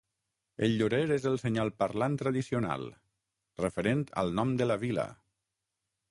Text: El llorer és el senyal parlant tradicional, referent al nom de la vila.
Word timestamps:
El 0.67 0.71
llorer 0.77 1.01
és 1.15 1.25
el 1.31 1.35
senyal 1.41 1.69
parlant 1.83 2.15
tradicional, 2.21 2.85
referent 3.65 4.01
al 4.23 4.33
nom 4.39 4.55
de 4.63 4.67
la 4.71 4.79
vila. 4.85 5.05